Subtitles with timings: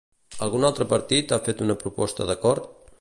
[0.45, 2.73] Algun altre partit ha fet una proposta d'acord?